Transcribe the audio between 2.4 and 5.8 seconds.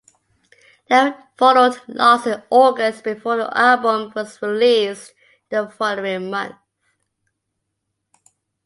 August before the album was released the